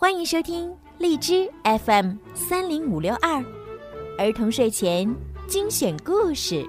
[0.00, 3.44] 欢迎收听荔枝 FM 三零五六二
[4.16, 5.12] 儿童睡前
[5.48, 6.64] 精选故事。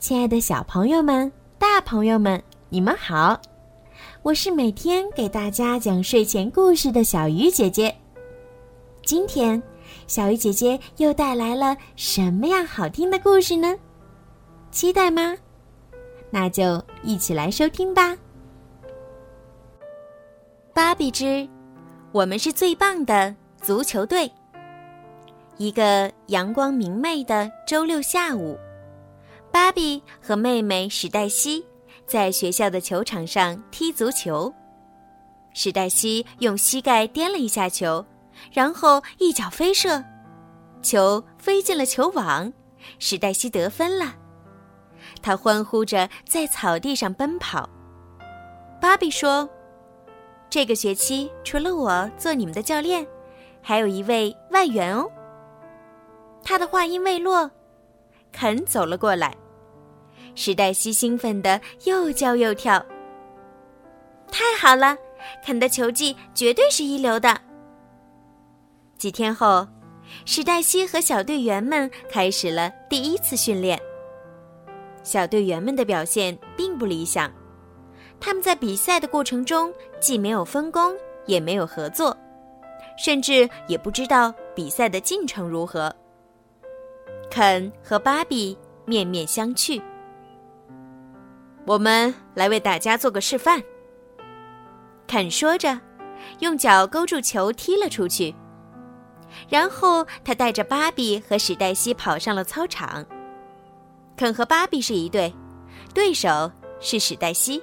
[0.00, 3.40] 亲爱的小朋友们、大朋友们，你们好！
[4.24, 7.94] 我是每天给大家讲睡前故事的小鱼姐姐。
[9.04, 9.62] 今天，
[10.08, 13.78] 小鱼姐姐又带来了什么样好听的故事呢？
[14.72, 15.36] 期待吗？
[16.30, 18.16] 那就一起来收听吧。
[20.74, 21.48] 芭比之，
[22.10, 24.28] 我们是最棒的足球队。
[25.56, 28.58] 一个阳光明媚的周六下午，
[29.52, 31.64] 芭比和妹妹史黛西
[32.08, 34.52] 在学校的球场上踢足球。
[35.52, 38.04] 史黛西用膝盖颠了一下球，
[38.50, 40.02] 然后一脚飞射，
[40.82, 42.52] 球飞进了球网，
[42.98, 44.12] 史黛西得分了。
[45.22, 47.70] 她欢呼着在草地上奔跑。
[48.80, 49.48] 芭比说。
[50.54, 53.04] 这个学期除了我做你们的教练，
[53.60, 55.10] 还有一位外援哦。
[56.44, 57.50] 他的话音未落，
[58.30, 59.36] 肯走了过来。
[60.36, 62.86] 史黛西兴奋的又叫又跳。
[64.30, 64.96] 太好了，
[65.44, 67.36] 肯的球技绝对是一流的。
[68.96, 69.66] 几天后，
[70.24, 73.76] 史黛西和小队员们开始了第一次训练。
[75.02, 77.28] 小队员们的表现并不理想。
[78.24, 82.16] 他们在比赛的过程中既没有分工，也没有合作，
[82.96, 85.94] 甚至也不知道比赛的进程如何。
[87.30, 89.78] 肯和芭比面面相觑。
[91.66, 93.62] 我们来为大家做个示范。
[95.06, 95.78] 肯说着，
[96.38, 98.34] 用脚勾住球踢了出去，
[99.50, 103.04] 然后他带着芭比和史黛西跑上了操场。
[104.16, 105.30] 肯和芭比是一对，
[105.92, 107.62] 对手是史黛西。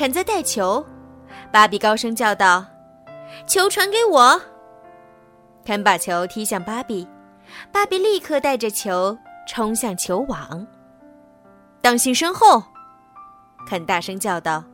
[0.00, 0.82] 肯在带球，
[1.52, 2.64] 芭比高声叫道
[3.46, 4.40] ：“球传给我！”
[5.62, 7.06] 肯把球踢向芭比，
[7.70, 9.14] 芭比立刻带着球
[9.46, 10.66] 冲向球网。
[11.82, 12.62] 当心身后！
[13.68, 14.64] 肯大声叫道。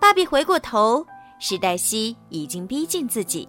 [0.00, 1.04] 芭比回过头，
[1.38, 3.46] 史黛西已经逼近自己，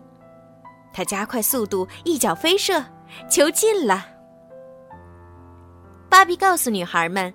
[0.91, 2.83] 他加快速度，一脚飞射，
[3.29, 4.05] 球进了。
[6.09, 7.33] 芭比告诉女孩们，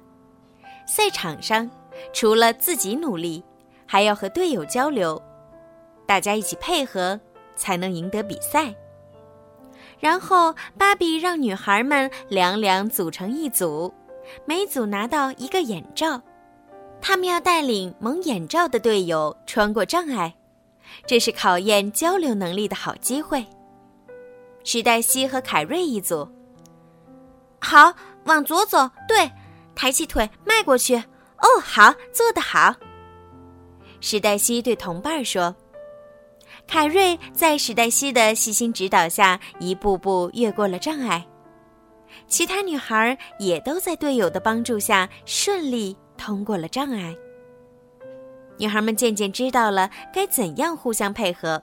[0.86, 1.66] 赛场上。
[2.12, 3.44] 除了自己努力，
[3.86, 5.20] 还要和队友交流，
[6.06, 7.18] 大家一起配合，
[7.54, 8.74] 才能赢得比赛。
[9.98, 13.92] 然后，芭比让女孩们两两组成一组，
[14.44, 16.20] 每组拿到一个眼罩，
[17.00, 20.34] 他们要带领蒙眼罩的队友穿过障碍，
[21.06, 23.46] 这是考验交流能力的好机会。
[24.64, 26.28] 史黛西和凯瑞一组，
[27.60, 29.30] 好，往左走，对，
[29.74, 31.02] 抬起腿，迈过去。
[31.38, 32.74] 哦，好，做得好。
[34.00, 35.54] 史黛西对同伴说
[36.68, 41.26] ：“凯瑞在史黛西的细心指导下，一步步越过了障碍。
[42.28, 47.14] 其他女孩也都在队友的帮助下顺利通过了障碍。
[48.58, 51.62] 女孩们渐渐知道了该怎样互相配合。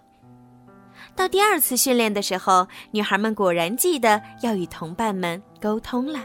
[1.15, 6.19] 到第二次训练的时候，女孩们果然记得要与同伴们沟通了。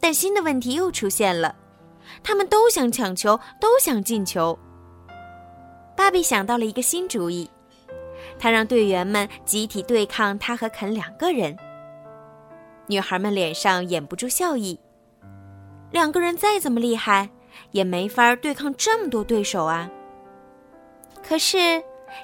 [0.00, 1.54] 但新的问题又出现了。”
[2.22, 4.58] 他们都想抢球，都想进球。
[5.96, 7.48] 芭比想到了一个新主意，
[8.38, 11.56] 他让队员们集体对抗他和肯两个人。
[12.86, 14.78] 女孩们脸上掩不住笑意。
[15.90, 17.30] 两个人再怎么厉害，
[17.70, 19.90] 也没法对抗这么多对手啊。
[21.22, 21.82] 可是，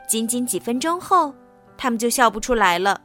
[0.09, 1.33] 仅仅几分钟后，
[1.77, 3.01] 他们就笑不出来了。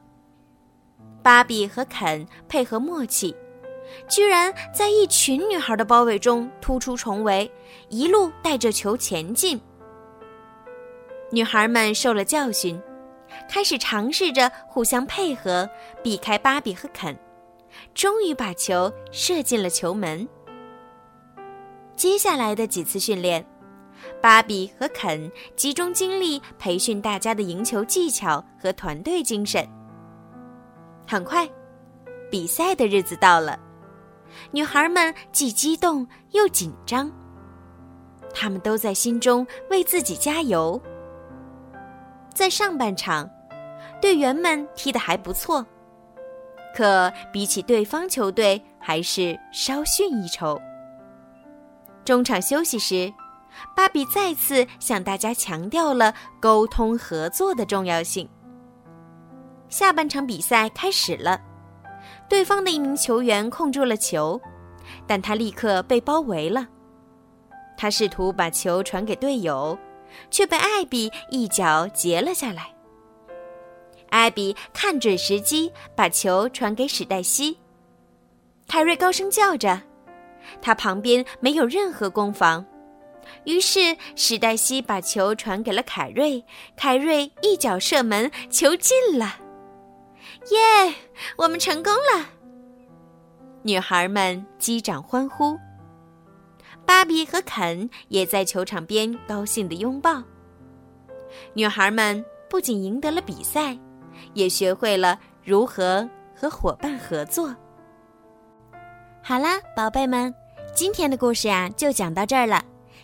[1.22, 3.36] 芭比和肯配合默契。
[4.08, 7.52] 居然在一群女孩的包围中突出重围，
[7.90, 9.60] 一路带着球前进。
[11.32, 12.80] 女孩们受了教训，
[13.50, 15.70] 开始尝试着互相配合，
[16.04, 17.18] 避开芭比和肯，
[17.94, 20.28] 终于把球射进了球门。
[21.96, 23.46] 接下来的几次训练，
[24.22, 29.68] 芭比和肯集中精力培训大家的赢球技巧和团队精神。
[31.08, 31.50] 很快，
[32.30, 33.60] 比赛的日子到了。
[34.52, 37.12] 女孩们既激动又紧张，
[38.34, 40.82] 她们都在心中为自己加油。
[42.34, 43.30] 在上半场，
[44.02, 45.66] 队员们踢得还不错，
[46.76, 50.60] 可比起对方球队还是稍逊一筹。
[52.04, 53.14] 中场休息时，
[53.76, 58.28] 芭比再次向大家强调了沟通合作的重要性。
[59.70, 61.40] 下半场比赛开始了。
[62.30, 64.42] 对方的一名球员控住了球，
[65.06, 66.68] 但他立刻被包围了。
[67.78, 69.78] 他试图把球传给队友，
[70.30, 72.74] 却被艾比一脚截了下来。
[74.10, 77.58] 艾比看准时机，把球传给史黛西。
[78.68, 79.82] 凯瑞高声叫着，
[80.62, 82.66] 他旁边没有任何攻防。
[83.46, 86.44] 于是史黛西把球传给了凯瑞，
[86.76, 89.40] 凯瑞一脚射门，球进了。
[90.52, 90.94] 耶，
[91.38, 92.30] 我们成功了！
[93.62, 95.58] 女孩们击掌欢呼。
[96.86, 100.22] 芭比和肯也在球场边高兴地拥抱。
[101.54, 103.78] 女孩们不仅赢得了比赛，
[104.34, 107.56] 也学会了如何和伙伴合作。
[109.22, 110.34] 好啦，宝贝们，
[110.76, 112.62] 今天的故事呀就讲到这儿了。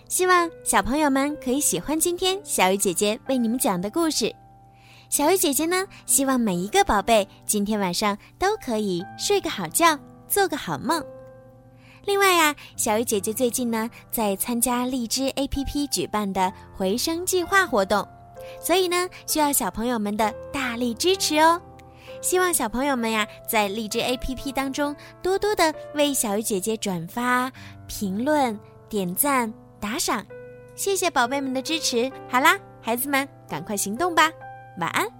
[0.10, 4.36] 希望小朋友们可以喜欢今天小鱼姐姐为你们讲的故事。
[5.10, 9.98] 小鱼姐姐呢，希望每一个宝贝今天晚上都可以睡个好觉，
[10.28, 11.04] 做个好梦。
[12.06, 18.08] 另外呀，小鱼姐姐最近呢在参加荔枝 APP 举办的回声计划活动，
[18.62, 21.60] 所以呢需要小朋友们的大力支持哦。
[22.22, 27.52] 希望小朋友们呀在荔枝 APP 当中多多的为小鱼姐姐转发、
[27.88, 28.58] 评论、
[28.88, 30.24] 点赞、打赏，
[30.76, 32.12] 谢谢宝贝们的支持。
[32.30, 34.32] 好啦，孩子们，赶快行动吧，
[34.78, 35.19] 晚安。